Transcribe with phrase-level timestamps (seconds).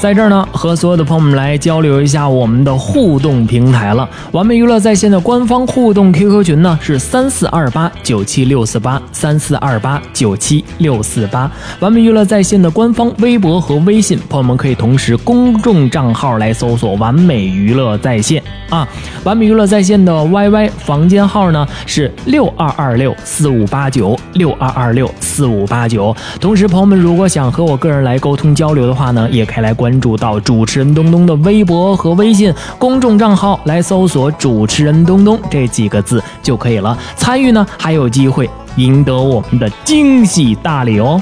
[0.00, 4.08] 在这儿呢，和所有的朋友们来交流一下我们的互动平台了。
[4.32, 11.52] 完美娱乐在线的官方互动 QQ 群呢是三四二八九七六四八三四二八九七六四八。
[11.80, 18.88] 完美娱乐在线的官方微博和微信，朋友们可以同时公众账号来搜索“完美娱乐在线”啊。
[19.24, 26.16] 完美娱乐在线的 YY 房间号呢是六二二六四五八九六二二六四五八九。
[26.40, 29.89] 同时，朋友们如果想和我个人来沟通交流的话呢，也可以来关。
[29.90, 36.96] 关注到主持人东东的微博和微信公众账号，来搜索“主持人东东”这几个字就可以了。
[37.16, 41.20] 参与呢，还有机会赢得我们的惊喜大礼哦！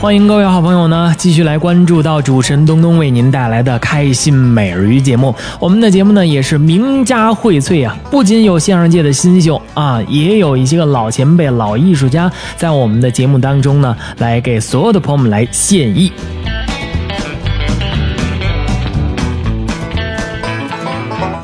[0.00, 5.32] 欢迎各位好朋友呢，继续来关注到主持人东东为您带来的开心美人鱼节目。
[5.60, 16.10] 我们的节目呢，也是名家荟萃啊，不仅有相声界的新秀啊，也有一些个老前辈、老艺术家，在我们的节目当中呢，来给所有的朋友们来献艺。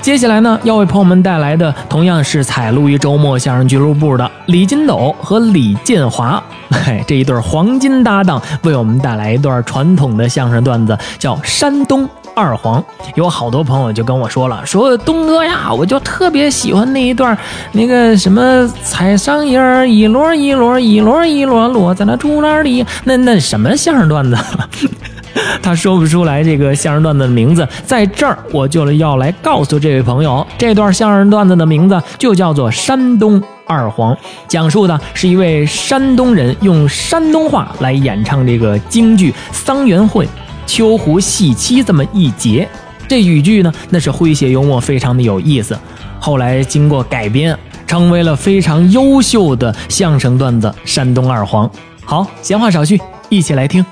[0.06, 6.40] 接下来呢，要为朋友们带来的同样是采录于周末相声俱乐部的李金斗和李建华，
[6.70, 12.80] 嘿，这一对黄金搭档为我们带来一段传统的相声段子，叫山东二黄。
[13.16, 17.36] 有好多朋友就跟我说了，说东哥呀，我就特别喜欢那一段，
[17.72, 24.38] 那个什么采桑叶儿，一摞一摞，一摞一摞落在那竹篮里，那那什么相声段子？
[25.62, 34.14] 他说不出来这个相声段子的名字，在这儿我就要来告诉这位朋友，这段相声段子的名字就叫做《山东二黄》，
[34.48, 40.24] 讲述的是一位山东人用山东话来演唱这个京剧《桑园会·
[40.66, 42.68] 秋胡戏妻》这么一节。
[43.08, 45.78] 这语句呢，那是诙谐幽默，非常的有意思。
[46.18, 51.68] 后来经过改编，成为了非常优秀的相声段子《山东二黄》。
[52.04, 53.84] 好，闲话少叙，一起来听。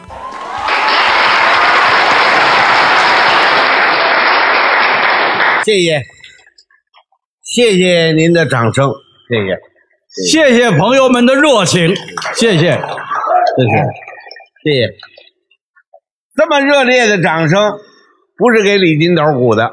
[5.65, 6.03] 谢谢，
[7.43, 8.87] 谢谢您的掌声，
[9.31, 11.89] 谢谢，谢谢朋友们的热情，
[12.35, 12.79] 谢谢，谢谢，
[14.63, 14.95] 谢谢。
[16.37, 17.73] 这么热烈的掌声，
[18.37, 19.73] 不是给李金斗鼓的，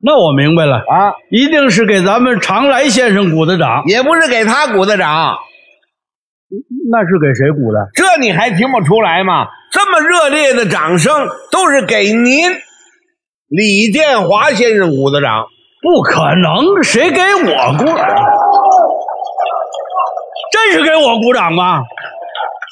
[0.00, 5.36] 那我明白了啊，一定是给咱们常来先生鼓的掌，也不是给他鼓的掌，
[6.92, 7.88] 那是给谁鼓的？
[7.94, 9.48] 这你还听不出来吗？
[9.72, 11.12] 这么热烈的掌声，
[11.50, 12.52] 都是给您。
[13.56, 15.46] 李建华先生鼓的掌，
[15.80, 18.08] 不可能，谁给我鼓掌？
[20.50, 21.82] 真是给我鼓掌吗？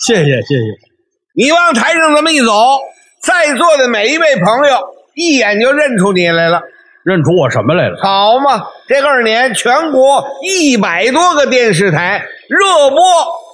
[0.04, 0.64] 谢谢谢谢。
[1.36, 2.52] 你往台上这么一走，
[3.22, 4.76] 在座的每一位朋友
[5.14, 6.60] 一眼就认出你来了。
[7.04, 7.96] 认出我什么来了？
[8.02, 12.98] 好嘛，这二年全国一百多个电视台热播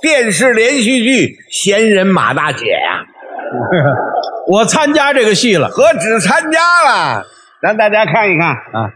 [0.01, 3.05] 电视连续剧《闲人马大姐》呀。
[4.49, 7.27] 我参加这个戏了，何止参加了？
[7.61, 8.49] 让大家看一看。
[8.49, 8.91] 啊，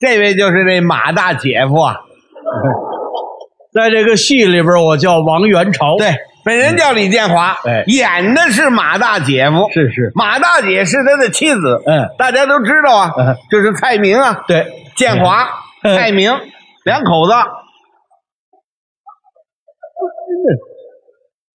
[0.00, 1.96] 这位就是那马大姐夫啊，
[3.72, 6.12] 在这个戏里边，我叫王元朝，对，
[6.44, 13.12] 本人叫李建华，哎，演的是马大姐夫，是是，马大姐是他的妻子，嗯，大家都知道啊，
[13.48, 14.66] 就是蔡明啊，对，
[14.96, 15.46] 建华、
[15.82, 16.32] 蔡明
[16.84, 17.32] 两口子，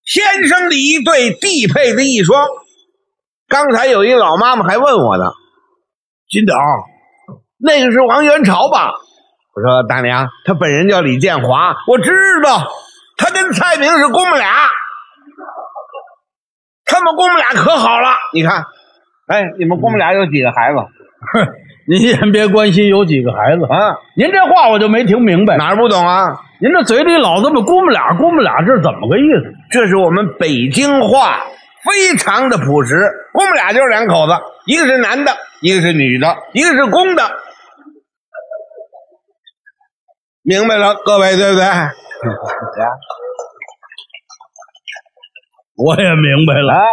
[0.06, 2.46] 天生的一对，地配的一双。
[3.52, 5.24] 刚才有一老妈妈还问我呢，
[6.30, 6.54] 金斗，
[7.58, 8.94] 那个是王元朝吧？
[9.54, 12.10] 我说大娘，他本人叫李建华，我知
[12.42, 12.66] 道，
[13.18, 14.48] 他跟蔡明是公母俩，
[16.86, 18.08] 他们公母俩可好了。
[18.32, 18.64] 你看，
[19.26, 20.78] 哎，你们公母俩有几个孩子？
[21.34, 21.46] 哼
[21.86, 26.40] 您先别关心有几个孩子啊，您这话我就没听明白，哪儿不懂啊？
[26.58, 29.52] 您这嘴里老这么姑母俩，姑母俩，这是怎么个意思？
[29.70, 31.38] 这是我们北京话。
[31.84, 32.94] 非常的朴实，
[33.34, 34.32] 我们俩就是两口子，
[34.66, 37.22] 一个是男的，一个是女的，一个是公的，
[40.42, 41.64] 明白了，各位对不对？
[45.76, 46.74] 我也明白了。
[46.74, 46.84] 啊，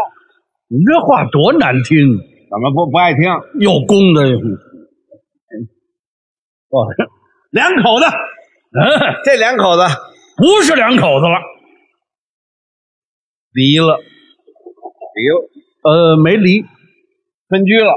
[0.68, 1.98] 你这话多难听，
[2.50, 3.22] 怎么不不爱听？
[3.60, 4.24] 又公的。
[6.70, 6.88] 哦，
[7.52, 9.84] 两口子，嗯，这两口子
[10.38, 11.40] 不是两口子了，
[13.52, 14.00] 离了。
[15.20, 15.50] 离了，
[15.84, 16.64] 呃，没离，
[17.50, 17.94] 分居了。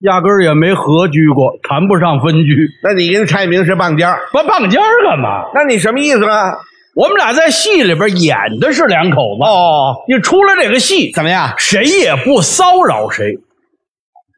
[0.00, 2.68] 压根儿也没合居过，谈不上分居。
[2.82, 5.50] 那你跟蔡明是棒尖儿，不棒尖儿干嘛？
[5.54, 6.56] 那你什么意思啊？
[6.94, 9.44] 我们俩在戏里边演的是两口子。
[9.44, 11.52] 哦，你出了这个戏，怎么样？
[11.58, 13.36] 谁也不骚扰谁。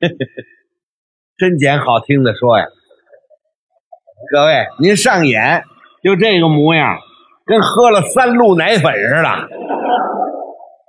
[1.39, 2.65] 真捡好听的说呀！
[4.33, 5.65] 各位，您上演
[6.03, 6.99] 就这个模样，
[7.47, 9.49] 跟喝了三鹿奶粉似的，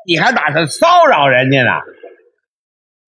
[0.07, 1.71] 你还打算骚扰人家呢？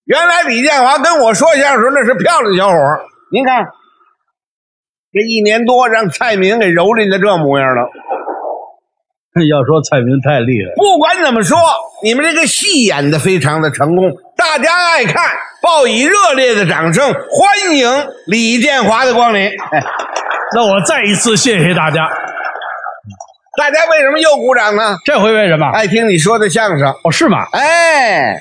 [0.05, 3.01] 原来李建华跟我说相声那是漂亮小伙儿
[3.33, 3.65] 您看
[5.13, 7.89] 这一年多让蔡明给蹂躏的这模样了。
[9.51, 11.59] 要说蔡明太厉害，不管怎么说，
[12.05, 15.25] 你们这个戏演的非常的成功，大家爱看，
[15.61, 17.91] 报以热烈的掌声，欢迎
[18.27, 19.51] 李建华的光临。
[20.55, 22.09] 那我再一次谢谢大家。
[23.59, 24.97] 大家为什么又鼓掌呢？
[25.05, 25.67] 这回为什么？
[25.71, 26.89] 爱听你说的相声。
[27.05, 27.45] 哦，是吗？
[27.53, 28.41] 哎，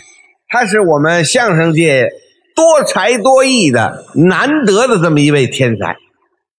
[0.49, 2.09] 他是我们相声界
[2.55, 5.95] 多才多艺的难得的这么一位天才。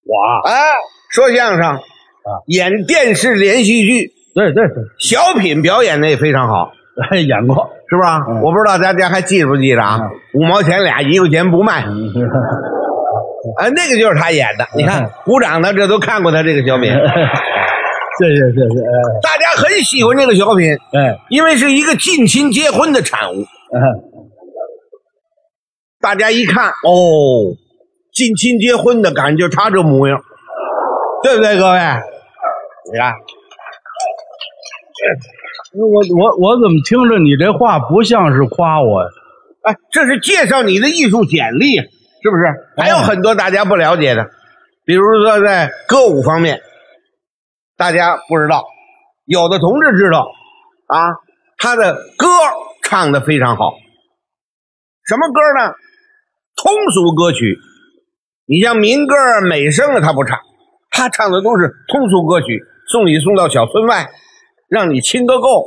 [0.06, 0.54] 我啊，
[1.10, 1.78] 说相声，
[2.46, 6.70] 演电视连续剧，对对对，小品表演的也非常好，
[7.10, 7.70] 哎， 演过。
[7.86, 8.18] 是吧？
[8.42, 9.98] 我不知道大家还记不记得啊？
[10.32, 11.82] 五毛钱俩，一块钱不卖。
[11.82, 14.66] 啊，那个就是他演的。
[14.74, 16.90] 你看，鼓掌的这都看过他这个小品，
[18.18, 18.80] 谢谢谢谢，
[19.22, 23.40] 大家很喜欢这个小品，哎因为是一个近亲结婚的产物。
[23.42, 23.80] 哎，
[26.00, 27.56] 大家一看，哦，
[28.12, 30.22] 近亲结婚的感觉，他这模样，
[31.24, 31.78] 对不对，各位？
[32.92, 33.12] 你看，
[35.74, 35.86] 我
[36.16, 39.08] 我我怎么听着你这话不像是夸我呀？
[39.62, 42.44] 哎，这是介绍你的艺术简历，是不是？
[42.76, 44.24] 还有很多大家不了解的，
[44.84, 46.60] 比如说在歌舞方面，
[47.76, 48.64] 大家不知道，
[49.24, 50.30] 有的同志知道
[50.86, 50.98] 啊，
[51.58, 52.28] 他的歌
[52.82, 53.72] 唱的非常好。
[55.04, 55.74] 什么歌呢？
[56.56, 57.58] 通俗歌曲。
[58.46, 59.14] 你像民歌、
[59.48, 60.38] 美声啊，他不唱，
[60.90, 64.06] 他唱的都是通俗歌曲，送礼送到小村外，
[64.68, 65.64] 让你亲个够。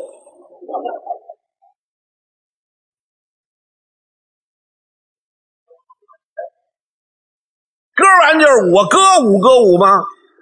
[7.95, 9.97] 歌完就是舞，歌舞歌舞吗？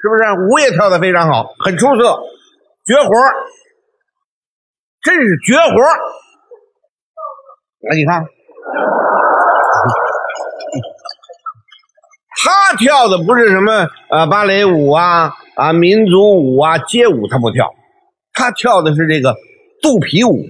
[0.05, 0.23] 是不是？
[0.47, 2.19] 舞也跳得非常好，很出色，
[2.85, 3.09] 绝活
[5.01, 5.97] 真是绝活儿，
[7.95, 8.23] 你看，
[12.43, 17.73] 他跳的不是什么呃芭蕾舞啊啊民族舞啊街舞，他不跳，
[18.33, 19.33] 他跳的是这个
[19.81, 20.45] 肚皮舞。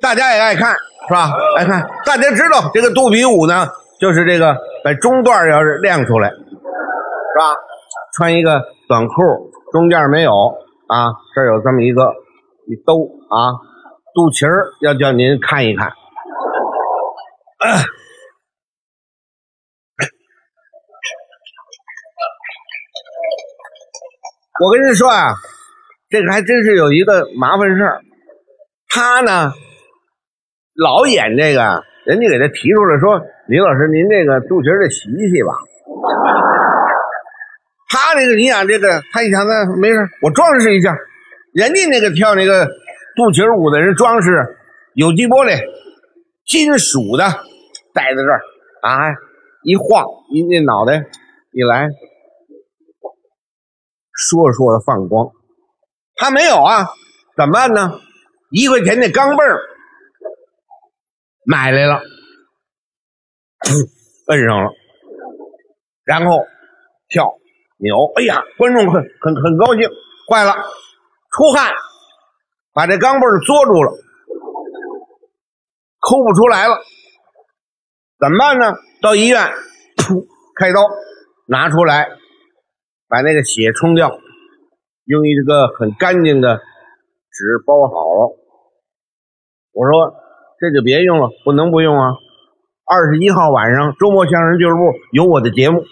[0.00, 0.74] 大家也爱看，
[1.08, 1.32] 是吧？
[1.56, 3.66] 来看，大家知道这个肚皮舞呢，
[3.98, 6.36] 就是这个把中段要是亮出来，是
[7.40, 7.56] 吧？
[8.14, 9.14] 穿一个短裤，
[9.72, 10.30] 中间没有
[10.86, 12.12] 啊，这儿有这么一个
[12.66, 12.92] 一兜
[13.30, 13.56] 啊，
[14.14, 15.90] 肚脐儿要叫您看一看。
[24.60, 25.32] 我跟您说啊，
[26.10, 28.02] 这个还真是有一个麻烦事儿，
[28.90, 29.52] 他呢。
[30.78, 33.18] 老演这个，人家给他提出来说
[33.50, 35.50] ：“李老师，您这个肚脐儿得洗洗吧。
[37.90, 40.94] ”他这个，你想这个，他一想那没事，我装饰一下。
[41.52, 42.64] 人家那个跳那个
[43.16, 44.30] 肚脐舞的人装饰
[44.94, 45.58] 有机玻璃、
[46.46, 47.24] 金属的，
[47.92, 48.38] 戴在这儿
[48.82, 49.10] 啊，
[49.64, 50.94] 一晃，一那脑袋
[51.50, 51.88] 一来，
[54.14, 55.26] 说着说着放光。
[56.14, 56.86] 他没有啊，
[57.36, 57.98] 怎么办呢？
[58.52, 59.58] 一块钱那钢镚儿。
[61.50, 62.02] 买来了，
[64.26, 64.70] 摁上了，
[66.04, 66.44] 然后
[67.08, 67.24] 跳
[67.78, 69.88] 扭，哎呀，观众很很很高兴，
[70.28, 70.52] 坏了，
[71.32, 71.72] 出汗，
[72.74, 73.92] 把这钢镚儿嘬住了，
[76.00, 76.82] 抠不出来了，
[78.18, 78.74] 怎么办呢？
[79.00, 79.40] 到医院，
[79.96, 80.26] 噗，
[80.60, 80.82] 开刀，
[81.46, 82.10] 拿出来，
[83.08, 84.20] 把那个血冲掉，
[85.04, 88.36] 用一个很干净的纸包好了。
[89.72, 90.27] 我说。
[90.60, 92.14] 这就别用了，不能不用啊。
[92.84, 94.80] 二十一号晚上，周末相声俱乐部
[95.12, 95.84] 有我的节目，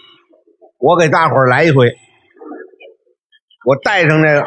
[0.79, 1.95] 我给大伙儿来一回。
[3.65, 4.43] 我带上这个，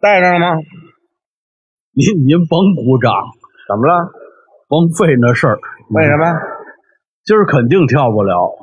[0.00, 0.46] 带上了吗？
[1.92, 3.12] 您您甭鼓掌，
[3.68, 4.12] 怎么了？
[4.68, 5.58] 甭费那事儿。
[5.90, 6.55] 为什么？
[7.26, 8.54] 今儿肯定跳不了，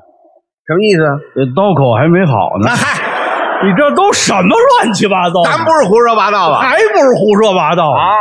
[0.65, 1.03] 什么意思？
[1.36, 2.72] 这刀口还没好呢那。
[2.74, 5.51] 嗨，你这都什么乱七八糟的？
[5.51, 6.62] 咱不是胡说八道吧？
[6.62, 8.15] 还不是胡说八道啊，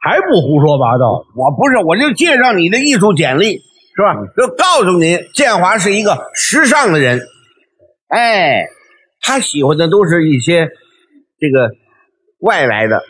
[0.00, 1.24] 还不胡说八道？
[1.36, 3.62] 我不是，我就介绍你的艺术简历，
[3.94, 4.12] 是吧？
[4.36, 7.20] 就告诉你，建华是一个时尚的人。
[8.08, 8.66] 哎，
[9.22, 10.66] 他喜欢的都是一些
[11.38, 11.70] 这个
[12.40, 13.00] 外来的，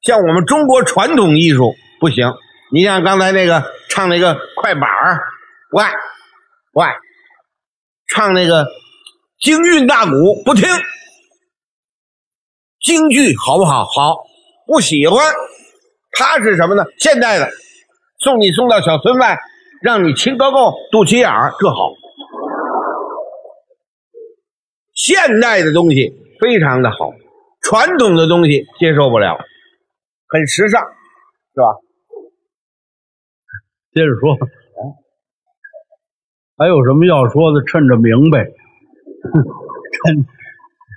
[0.00, 2.32] 像我们中国传统艺术不行。
[2.72, 5.20] 你像刚才那个唱那个快板儿，
[5.70, 5.84] 喂
[6.72, 6.86] 喂，
[8.06, 8.66] 唱那个
[9.38, 10.66] 京韵大鼓不听，
[12.80, 13.84] 京剧好不好？
[13.84, 14.24] 好，
[14.66, 15.18] 不喜欢。
[16.12, 16.84] 他是什么呢？
[16.98, 17.50] 现代的，
[18.18, 19.38] 送你送到小村外，
[19.82, 21.92] 让你亲个够，肚脐眼儿，这好。
[24.94, 27.12] 现代的东西非常的好，
[27.60, 29.36] 传统的东西接受不了，
[30.28, 31.66] 很时尚，是吧？
[33.92, 34.34] 接着说，
[36.58, 37.62] 还有什么要说的？
[37.64, 38.44] 趁着明白。
[40.04, 40.16] 趁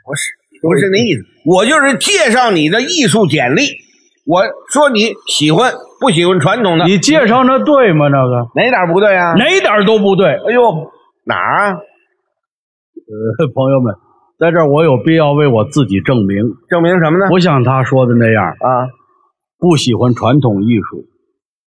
[0.03, 3.61] 不是，不是那意思，我就是介绍你的艺术简历。
[4.25, 4.41] 我
[4.71, 6.85] 说你喜欢不喜欢传统的？
[6.85, 8.07] 你介绍那对吗？
[8.09, 9.33] 那个哪点不对啊？
[9.33, 10.27] 哪点都不对。
[10.27, 10.91] 哎呦，
[11.25, 11.73] 哪儿啊？
[11.77, 13.95] 呃，朋友们，
[14.39, 16.37] 在这儿我有必要为我自己证明，
[16.69, 17.27] 证明什么呢？
[17.29, 18.89] 不像他说的那样，啊，
[19.59, 21.05] 不喜欢传统艺术。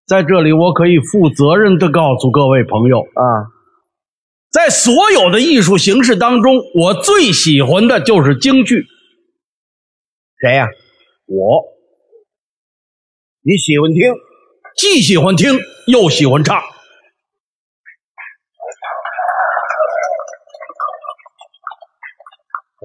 [0.06, 3.24] 在这里，我可以负责任的告诉各位朋友，啊，
[4.52, 8.84] 在所有的艺术形式当中，我最喜欢的就是京剧。
[10.38, 10.66] 谁呀、
[11.24, 11.64] 我
[13.40, 14.12] 你喜欢听？
[14.76, 16.60] 既喜欢听，又喜欢唱。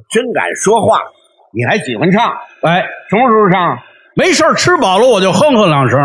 [0.10, 1.02] 真敢说话，
[1.54, 2.32] 你还喜欢唱？
[2.62, 3.78] 哎，什么时候唱？
[4.16, 6.00] 没事儿吃饱了我就哼哼两声。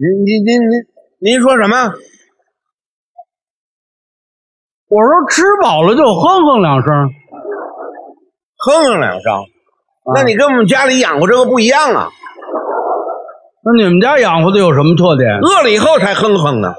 [0.00, 0.78] 您您您您
[1.18, 1.76] 您说什么？
[4.88, 7.10] 我说吃饱了就哼哼两声。
[8.64, 9.32] 哼哼两声。
[10.14, 12.10] 那你跟我们家里养活这个不一样啊，
[13.64, 15.36] 那你们家养活的有什么特点？
[15.40, 16.72] 饿了以后才哼哼呢，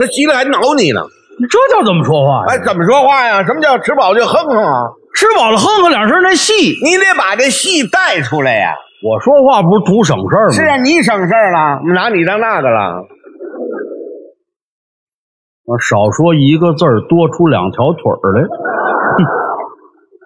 [0.00, 1.02] 他急了还挠你呢。
[1.38, 2.58] 你这叫怎么说话呀？
[2.58, 3.44] 哎，怎么说话呀？
[3.46, 4.90] 什么叫吃饱就哼哼啊？
[5.14, 6.52] 吃饱了哼哼两声那戏。
[6.82, 8.74] 你得把这戏带出来呀。
[9.04, 10.52] 我说话不是图省事儿吗？
[10.56, 13.04] 是啊，你省事儿了，我们拿你当那个了。
[15.66, 18.48] 我少说一个字儿，多出两条腿儿来。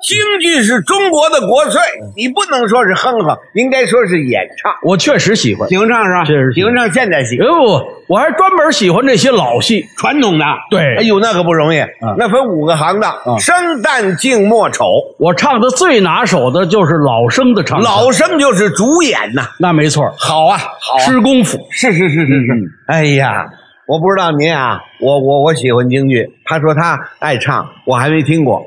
[0.02, 1.80] 京剧是中国的国粹，
[2.16, 4.72] 你不能说是哼哼，应该说是演唱。
[4.82, 6.24] 我确实喜欢，喜欢唱是吧？
[6.24, 9.84] 确实喜欢唱现代戏，哎不，我还专门喜欢这些老戏。
[9.96, 10.44] 传统的。
[10.70, 11.78] 对哎呦，那可不容易，
[12.16, 14.84] 那分五个行当：嗯生旦净末丑。
[15.18, 19.48] 我唱的最拿手的就是老生的唱，老生就是主演呐。
[19.58, 21.58] 那没错，好啊，好啊，吃功夫。
[21.70, 22.52] 是是是是是。
[22.86, 23.46] 哎呀，
[23.86, 26.24] 我不知道您啊，我我我喜欢京剧。
[26.44, 28.64] 他说他爱唱，我还没听过，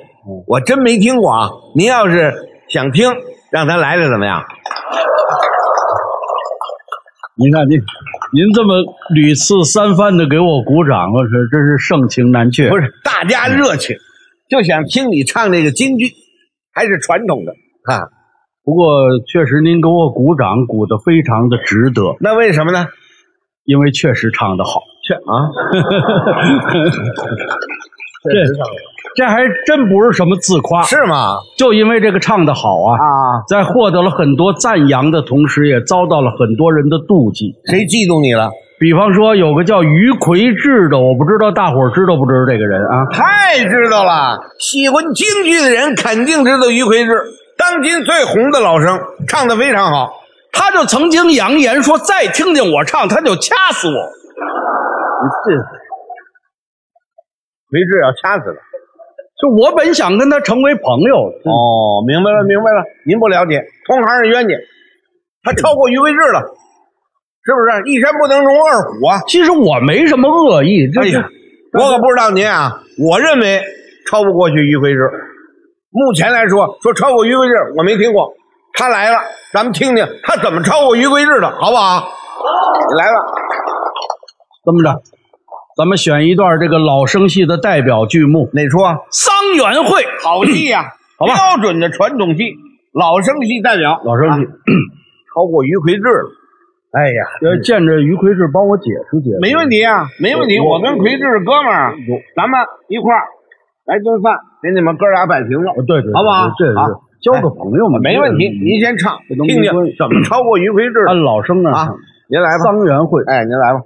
[0.47, 1.49] 我真没听过啊。
[1.75, 2.33] 您要是
[2.69, 3.09] 想听，
[3.51, 4.43] 让他来了怎么样？
[7.37, 7.79] 您看您，
[8.33, 8.73] 您这么
[9.13, 12.69] 屡次三番的给我鼓掌，我是真是盛情难却。
[12.69, 13.97] 不是，大家热情，
[14.49, 16.13] 就想听你唱这个京剧，
[16.73, 17.53] 还是传统的
[17.91, 18.01] 啊？
[18.63, 18.85] 不过
[19.31, 22.85] 确实您给我鼓掌，鼓得非常的值得，那为什么呢？
[23.63, 24.83] 因为确实唱得好。
[25.07, 25.49] 确啊，
[28.29, 28.45] 这
[29.15, 31.37] 这还真不是什么自夸，是吗？
[31.57, 37.53] 就因为这个唱的好啊，啊，在获得了很多赞扬的同时，也遭到了很多人的妒忌。
[37.65, 38.49] 谁嫉妒你了？
[38.79, 43.05] 比方说，有个叫于魁智的，我不知道大伙儿知道不知道这个人啊？
[43.11, 47.13] 太知道了，喜欢京剧的人肯定知道于魁智，
[47.57, 50.09] 当今最红的老生，唱的非常好。
[50.51, 53.93] 他就曾经扬言说，再听见我唱，他就掐死我。
[53.93, 55.61] 你这
[57.69, 58.57] 魁智要掐死了。
[59.41, 61.15] 就我本想跟他成为朋友，
[61.49, 62.83] 哦，明白了，明白了。
[63.07, 64.53] 您不了解，同行是冤家，
[65.41, 66.39] 他超过于魁智了，
[67.43, 67.91] 是不是？
[67.91, 69.19] 一山不能容二虎啊！
[69.27, 71.27] 其实我没什么恶意，哎呀，
[71.73, 73.59] 我可不知道您啊，我认为
[74.07, 75.09] 超不过去于魁智。
[75.89, 78.31] 目前来说，说超过于魁智，我没听过。
[78.73, 79.17] 他来了，
[79.51, 82.07] 咱们听听他怎么超过于魁智的，好不好？
[82.97, 83.17] 来了，
[84.63, 85.01] 这么着，
[85.77, 88.95] 咱们选一段这个老生戏的代表剧目哪出啊？
[89.09, 90.01] 《桑园会》。
[90.23, 92.43] 好戏呀、 好吧标准的传统戏，
[92.93, 94.51] 老生戏代表，老生戏啊
[95.33, 96.27] 超过于魁智了。
[96.91, 99.39] 哎呀，要见着于魁智，帮我解释解释。
[99.39, 100.59] 没问题啊，没问题。
[100.59, 101.95] 我我跟奎志是哥们儿，
[102.35, 102.59] 咱们
[102.91, 103.23] 一块儿
[103.87, 105.71] 来顿饭，给你们哥俩摆平了。
[105.71, 106.83] 哦对对，对好不好这是好
[107.23, 111.95] 交个朋友嘛，没问题，您先唱，这都听听关系怎么超过于魁智按老生啊唱？
[112.27, 113.79] 您来吧，桑园会，哎，您来吧，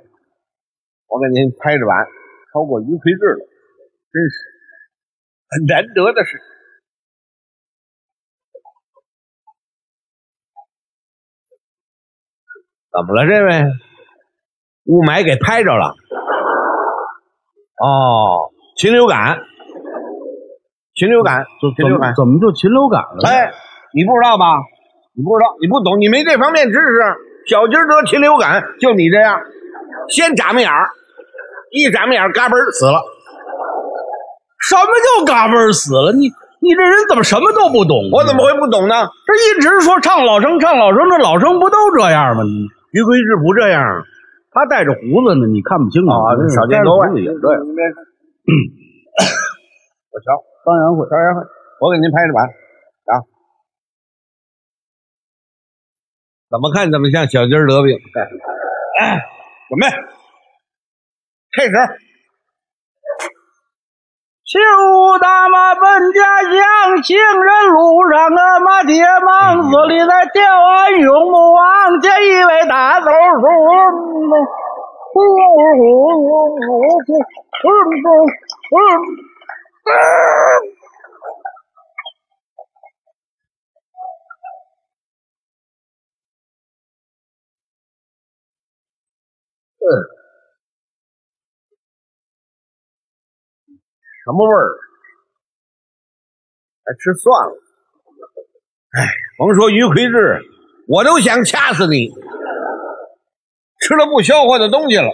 [1.07, 2.07] 我给您拍着玩，
[2.53, 3.45] 超过于魁智了，
[4.12, 4.35] 真是
[5.50, 6.38] 很难得的事。
[12.91, 13.63] 怎么了，这位？
[14.85, 15.93] 雾霾给拍着了。
[17.83, 19.41] 哦，禽流感，
[20.93, 22.13] 禽流感，怎禽流感。
[22.15, 23.27] 怎么就禽流感了？
[23.27, 23.51] 哎，
[23.93, 24.45] 你不知道吧？
[25.13, 27.15] 你不知道，你不懂，你没这方面知识。
[27.47, 29.41] 小鸡儿得禽流感，就你这样，
[30.09, 30.89] 先眨巴眼儿，
[31.71, 33.01] 一眨巴眼儿，嘎嘣儿死了。
[34.67, 36.12] 什么叫嘎嘣儿死了？
[36.13, 36.29] 你
[36.62, 38.09] 你这人怎么什么都不懂？
[38.12, 39.07] 我怎么会不懂呢？
[39.25, 42.43] 这一直说唱老生唱老生，这老生不都这样吗？
[42.43, 43.83] 你于魁智不这样
[44.55, 47.07] 他带着胡子呢，你看不清楚啊，这少见多怪。
[47.09, 47.59] 带着胡子也这样。
[50.09, 50.27] 我瞧，
[50.63, 51.43] 桑园会，张元会，
[51.81, 52.39] 我给您拍着板
[53.12, 53.21] 啊。
[56.50, 58.00] 怎么看怎么像小鸡儿得病。
[59.01, 59.19] 哎，
[59.69, 59.88] 准备，
[61.55, 61.72] 开始。
[64.45, 64.60] 秋
[65.19, 65.81] 大妈奔
[66.13, 73.12] 家乡，行人路上啊马铁忙，寺里在吊啊永不忘，见一位大豆
[89.86, 89.94] 叔。
[94.25, 94.70] 什么味儿？
[96.84, 97.54] 还吃蒜了。
[98.98, 99.06] 哎，
[99.38, 100.42] 甭说于魁智，
[100.88, 102.10] 我都想掐死你。
[103.82, 105.09] 吃了不消化的东西了，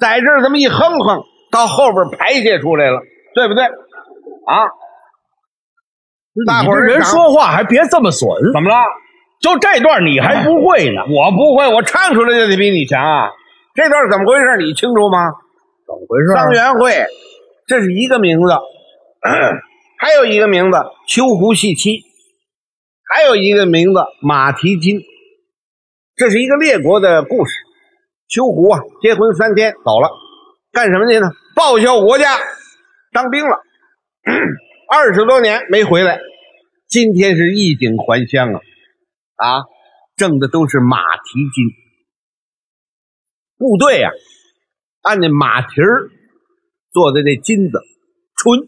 [0.00, 3.00] 在这儿这么一哼哼，到后边排泄出来了，
[3.34, 3.64] 对不对？
[3.64, 4.66] 啊，
[6.46, 8.76] 大伙儿人说话还别这么损，怎么了？
[9.40, 11.02] 就这段你还不会呢？
[11.08, 13.30] 我不会，我唱出来就得比你强啊！
[13.74, 14.56] 这段怎么回事？
[14.58, 15.32] 你清楚吗？
[15.86, 17.06] 怎么回事桑园会，
[17.66, 18.52] 这是一个名字，
[19.98, 22.02] 还有一个名字秋胡戏妻，
[23.08, 25.00] 还有一个名字马蹄金，
[26.16, 27.52] 这是一个列国的故事。
[28.28, 30.10] 秋胡啊，结婚三天走了，
[30.72, 31.28] 干什么去呢？
[31.54, 32.38] 报效国家，
[33.12, 33.56] 当兵了，
[34.90, 36.18] 二十多年没回来，
[36.88, 38.60] 今天是衣锦还乡啊！
[39.36, 39.62] 啊，
[40.16, 41.81] 挣的都是马蹄金。
[43.62, 44.10] 部队呀、
[45.02, 46.10] 按那马蹄儿
[46.92, 47.78] 做的那金子
[48.34, 48.58] 纯，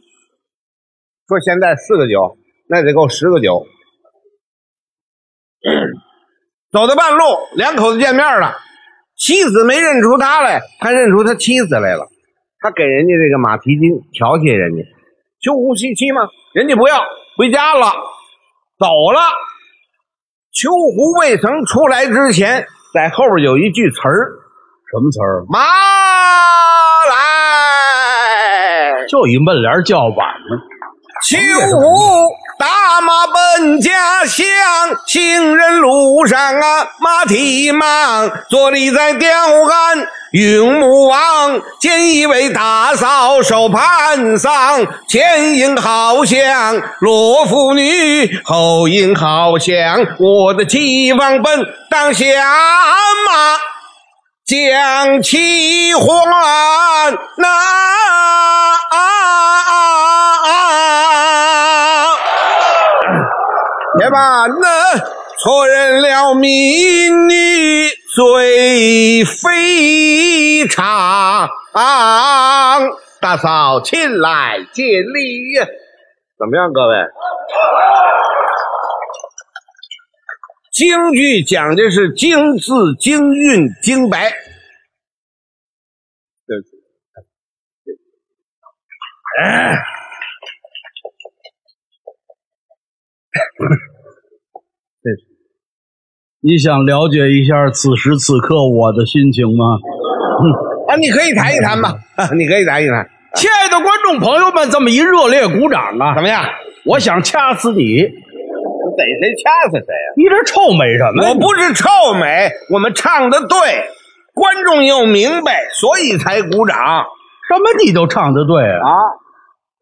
[1.27, 3.67] 说现在四个九，那得够十个九。
[6.71, 7.25] 走到半路，
[7.57, 8.55] 两口子见面了，
[9.17, 12.07] 妻子没认出他来，他认出他妻子来了。
[12.61, 14.83] 他给人家这个马蹄金调戏人家，
[15.41, 16.23] 秋胡戏妻吗，
[16.55, 17.03] 人家不要，
[17.37, 17.87] 回家了，
[18.79, 19.21] 走了。
[20.53, 24.39] 秋胡未曾出来之前，在后边有一句词儿
[24.95, 25.43] 什么词儿？
[25.49, 25.59] 马
[27.11, 27.17] 来，
[29.09, 30.55] 就一门帘叫板呢。
[31.27, 31.37] 秋
[31.77, 32.29] 胡
[32.61, 34.47] 大马奔家乡，
[35.09, 40.07] 行人路上啊马蹄忙，坐立在吊鞍。
[40.31, 52.25] 云母王见一位大嫂手盘桑，前迎好像罗妇女，后迎好像我的妻王奔当下
[53.27, 53.59] 马。
[54.47, 56.05] 将其还
[57.39, 57.49] 那、
[64.01, 64.99] 也罢，那
[65.39, 71.49] 错认了民女最非常。
[73.23, 75.59] 大嫂，亲来见礼！
[76.39, 76.97] 怎么样，各位？
[80.75, 84.29] 京剧讲的是京字、京韵、京白。
[86.47, 86.71] 对不起，
[89.41, 89.77] 哎，
[96.41, 99.79] 你想了解一下此时此刻我的心情吗？
[100.91, 101.95] 啊，你可以谈一谈吧，
[102.37, 106.17] 你可以谈一谈，亲爱的观众朋友们，这么一热烈鼓掌啊！
[106.17, 106.45] 怎么样？
[106.85, 108.03] 我想掐死你！
[108.97, 111.31] 逮谁掐死谁呀、你这臭美什么呀？
[111.31, 111.89] 我不是臭
[112.21, 113.57] 美，我们唱的对，
[114.35, 117.05] 观众又明白，所以才鼓掌啊！
[117.49, 118.89] 什么你都唱的对啊！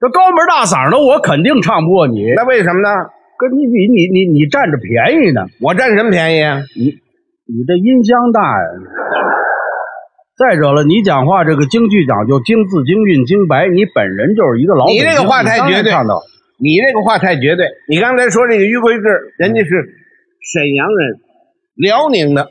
[0.01, 2.27] 这高门大嗓的，我肯定唱不过你。
[2.35, 2.89] 那为什么呢？
[3.39, 5.47] 跟你比你你你占着便宜呢？
[5.61, 6.61] 我占什么便宜啊？
[6.77, 6.95] 你
[7.47, 8.67] 你这音箱大呀！
[10.39, 15.93] 再者了，你讲话这个京剧讲究京字、京韵、京白，你本人就是一个老你这个话太绝对
[16.59, 17.67] 你这个话太绝对。
[17.89, 19.03] 你刚才说这个于魁智，
[19.39, 19.69] 人家是
[20.53, 21.21] 沈阳人，
[21.77, 22.51] 辽宁的，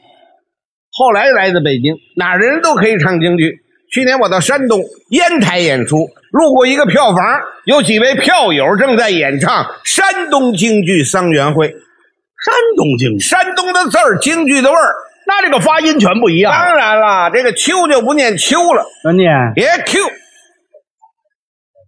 [0.91, 3.59] 后来来的北京，哪人都可以唱京剧。
[3.91, 11.67] 去年我到山东烟台演出，路过一个票房，有几位票友正在演唱山东京剧桑园会。
[11.67, 14.93] 山东京剧，山东的字儿，京剧的味儿。
[15.27, 16.51] 那这个发音全不一样。
[16.51, 20.01] 当然了，这个秋就不念秋了，那念别 Q，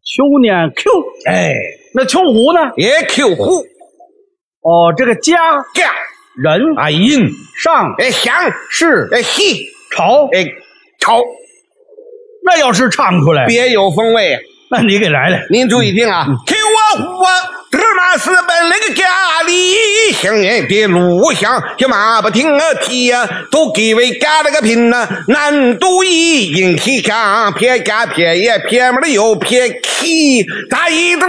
[0.03, 0.91] 秋念 Q，
[1.25, 1.53] 哎，
[1.93, 2.59] 那秋胡呢？
[2.75, 3.59] 也 Q 户
[4.61, 5.37] 哦，这个家
[5.73, 5.91] 家。
[6.35, 7.29] 人啊音
[7.63, 7.93] 上。
[7.99, 8.33] 哎响
[8.69, 9.07] 是。
[9.11, 10.45] 哎嘿朝，哎
[10.99, 11.21] 潮，
[12.43, 14.39] 那要是唱出来，别有风味啊！
[14.71, 15.45] 那你给来来。
[15.51, 17.23] 您注意听啊，Q 啊呼
[18.17, 31.25] 是本那个家里，香烟的路香，这马不停啊蹄呀，都给为干了个拼呐，难度一引起香，撇干撇也撇没了又撇起，咋一嘟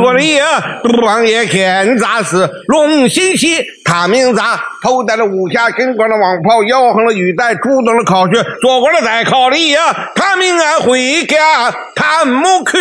[0.00, 0.62] 过里呀，
[1.02, 12.78] 王爷看咋是龙心喜，他名咋头戴了武侠金冠的王袍，腰横了玉带，主动了考学，做过了再考里呀，他名俺回家他没去，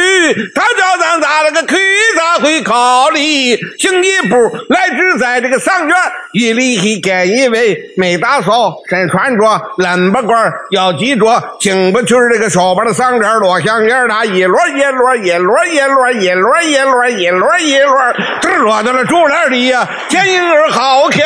[0.55, 1.77] 他叫咱咋了个去
[2.17, 3.42] 咋会考里，
[3.77, 4.35] 行一步
[4.69, 5.95] 来至在这个上院，
[6.33, 11.25] 一里一干一位没打扫，身穿着冷巴褂，要记着
[11.59, 21.25] 进不去这个手把的上边落香烟他一摞一摞一摞一摞一摞一摞一摞一摞，这落到了竹篮里呀，见婴儿好像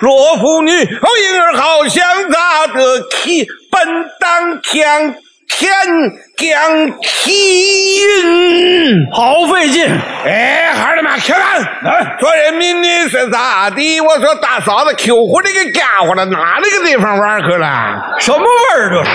[0.00, 3.86] 弱妇女，后婴儿好像咋的起本
[4.18, 5.14] 当强。
[5.48, 5.72] 天
[6.36, 9.84] 降奇运，好费劲。
[10.24, 11.42] 哎，孩儿们，吃饭。
[11.84, 14.00] 哎做人民的是咋的？
[14.00, 18.16] 我说大嫂子，Q 湖这个家伙了，哪那个地方玩去了？
[18.20, 19.10] 什么味儿这是？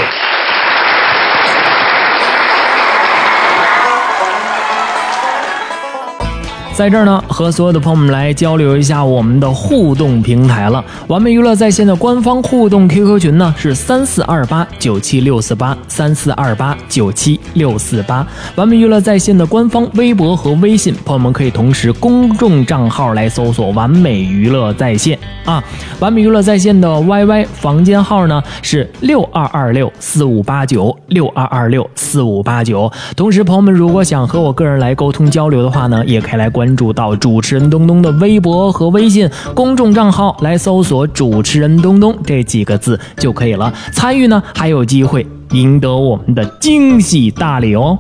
[6.76, 10.84] 在这儿呢，和所有的朋友们来交流一下我们的互动平台了。
[11.08, 18.26] 完美娱乐在线的官方互动 QQ 群呢是三四二八九七六四八三四二八九七六四八。
[18.56, 25.64] 完美娱乐在线的官方微博和微信，朋友们可以同时公众账号来搜索“完美娱乐在线”啊。
[26.00, 32.92] 完美娱乐在线的 YY 房间号呢是六二二六四五八九六二二六四五八九。
[33.16, 43.74] 同时，朋友们如果想和我个人来沟通交流的话呢，也可以来关关注到主持人东东的微博和微信公众账号来搜索主持人东东这几个字就可以了。
[43.92, 48.00] 参与呢还有机会赢得我们的惊喜大礼哦。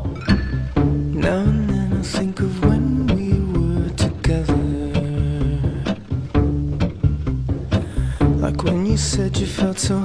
[8.41, 9.95] Likewhenyou said you felt so